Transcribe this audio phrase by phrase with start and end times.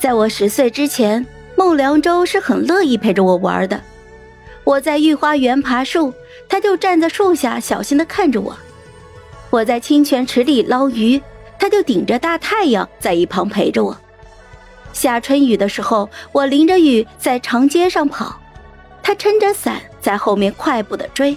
[0.00, 1.26] 在我十岁之前，
[1.56, 3.78] 孟良舟是很乐意陪着我玩的。
[4.64, 6.14] 我在御花园爬树，
[6.48, 8.54] 他就站在树下小心的看着我；
[9.50, 11.20] 我在清泉池里捞鱼，
[11.58, 13.94] 他就顶着大太阳在一旁陪着我。
[14.94, 18.40] 下春雨的时候，我淋着雨在长街上跑，
[19.02, 21.36] 他撑着伞在后面快步的追。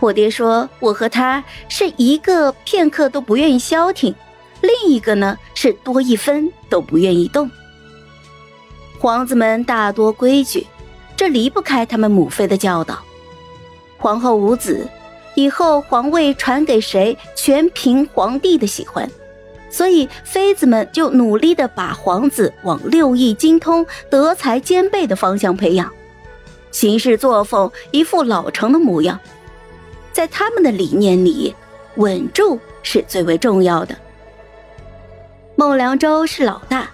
[0.00, 4.14] 我爹说，我和他是一个片刻都不愿意消停，
[4.60, 7.50] 另一个呢是多一分都不愿意动。
[8.98, 10.66] 皇子们大多规矩。
[11.16, 13.00] 这离不开他们母妃的教导。
[13.96, 14.88] 皇后无子，
[15.34, 19.10] 以后皇位传给谁，全凭皇帝的喜欢，
[19.68, 25.92] 所以妃子们就努力的把皇子往六艺精通、德才兼备的方向培养，
[26.70, 29.18] 行事作风一副老成的模样。
[30.12, 31.52] 在他们的理念里，
[31.96, 33.98] 稳住是最为重要的。
[35.58, 36.88] 孟良舟是老大。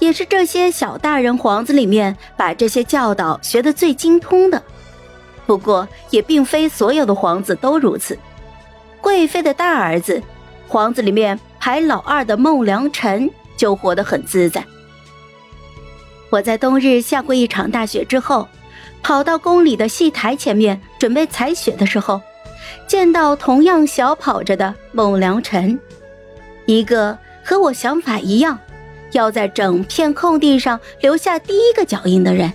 [0.00, 4.60] 也是这些小大人皇子里面把这些教导学得最精通的，
[5.46, 8.18] 不过也并非所有的皇子都如此。
[9.00, 10.20] 贵妃的大儿子，
[10.66, 14.64] 皇子里面排老二的孟良辰就活得很自在。
[16.30, 18.48] 我在冬日下过一场大雪之后，
[19.02, 22.20] 跑到宫里的戏台前面准备采雪的时候，
[22.88, 25.78] 见到同样小跑着的孟良辰，
[26.64, 27.18] 一个
[27.50, 28.56] 和我想法一样。
[29.10, 32.52] 要在整片空地上留下第一个脚印的人，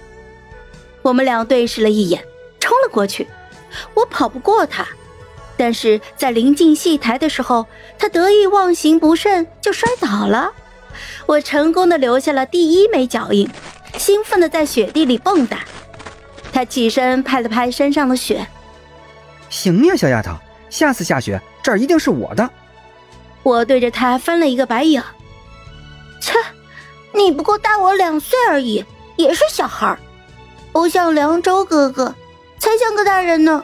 [1.02, 2.24] 我们俩对视了一眼，
[2.62, 3.28] 冲了过去。
[3.94, 4.88] 我跑不过他，
[5.58, 7.68] 但是在临近戏台的时候，
[8.00, 10.54] 他得意忘形不慎就摔倒了。
[11.26, 13.50] 我成功的留下了第一枚脚印，
[13.98, 15.58] 兴奋的在雪地里蹦跶。
[16.54, 18.48] 他起身拍了拍身上的雪，
[19.50, 20.32] 行呀，小丫头，
[20.70, 22.50] 下次下雪这儿一定是我的。
[23.46, 25.04] 我对着他翻了一个白眼。
[26.20, 26.34] 切，
[27.14, 28.84] 你不过大我两岁而已，
[29.18, 30.00] 也是小孩儿，
[30.72, 32.16] 不像凉州哥哥，
[32.58, 33.64] 才像个大人呢。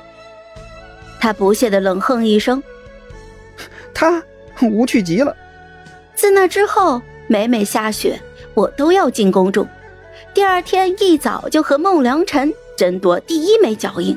[1.20, 2.62] 他不屑的冷哼一声，
[3.92, 4.24] 他
[4.62, 5.36] 无趣极了。
[6.14, 8.22] 自那之后，每每下雪，
[8.54, 9.68] 我都要进宫中。
[10.32, 14.16] 第二天一早就和孟良辰争夺第一枚脚印。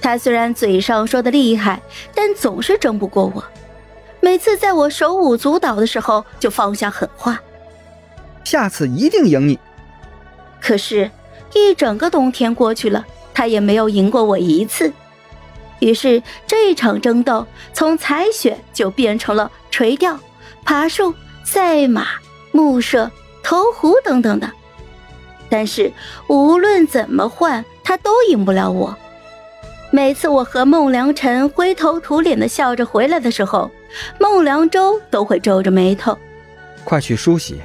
[0.00, 1.80] 他虽然嘴上说的厉害，
[2.12, 3.44] 但总是争不过我。
[4.20, 7.40] 每次在我手舞足蹈的时候，就放下狠话
[8.44, 9.58] ：“下次一定赢你。”
[10.60, 11.10] 可是，
[11.54, 14.92] 一整个冬天过去了，他也没有赢过我一次。
[15.78, 20.18] 于是，这一场争斗从采雪就变成了垂钓、
[20.64, 21.14] 爬树、
[21.44, 22.08] 赛马、
[22.50, 23.10] 木射、
[23.42, 24.50] 投壶等等的。
[25.48, 25.92] 但是，
[26.26, 28.94] 无论怎么换，他都赢不了我。
[29.90, 33.70] 每次我和孟良辰灰头土脸的笑着回来的时候，
[34.18, 36.16] 孟良舟都会皱着眉头。
[36.84, 37.60] 快去梳洗。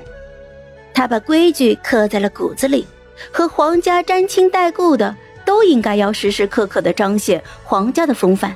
[0.94, 2.86] 他把规矩刻在了骨子里，
[3.32, 8.56] 和皇家沾亲带故的都应该要时时刻刻的彰显皇家的风范。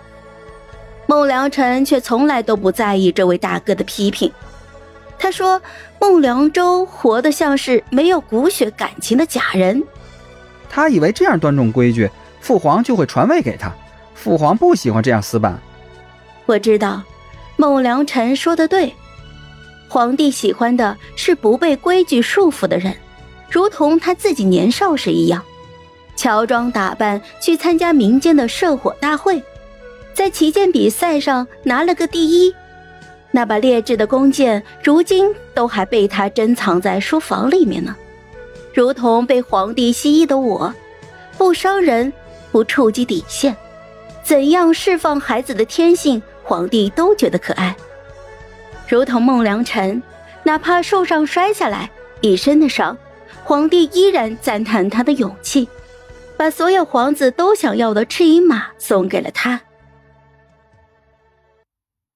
[1.07, 4.31] 孟良辰却从来都不在意这位大哥的批评。
[5.17, 5.61] 他说
[5.99, 9.84] ：“孟良舟活得像是没有骨血感情的假人。”
[10.69, 12.09] 他以为这样端重规矩。
[12.39, 13.73] 父皇就会传位给他，
[14.13, 15.59] 父皇不喜欢这样死板。
[16.45, 17.01] 我知道，
[17.57, 18.94] 孟良辰说的对，
[19.90, 22.95] 皇帝喜欢的是不被规矩束缚的人，
[23.50, 25.44] 如同他自己年少时一样，
[26.16, 29.41] 乔装打扮去参加民间的射火大会，
[30.13, 32.56] 在旗舰比赛上拿了个第一，
[33.31, 37.96] 那把劣质的弓箭如今都还被他珍藏在书房里面呢，
[38.73, 40.73] 如同被皇帝蜥蜴的我，
[41.38, 42.13] 不伤人。
[42.50, 43.56] 不触及底线，
[44.23, 47.75] 怎样释放孩子的天性，皇帝都觉得可爱。
[48.88, 50.02] 如同孟良辰，
[50.44, 51.91] 哪怕树上摔下来
[52.22, 52.97] 一身的伤，
[53.44, 55.68] 皇帝依然赞叹他的勇气，
[56.38, 59.59] 把所有皇子都想要的赤银马送给了他。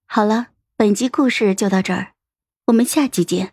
[0.06, 2.14] 好了，本集故事就到这儿，
[2.68, 3.52] 我们下集见，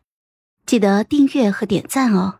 [0.64, 2.38] 记得订阅和点赞哦。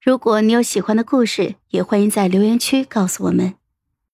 [0.00, 3.54] 如果你有喜欢的故事，也欢迎在留言区告诉我们。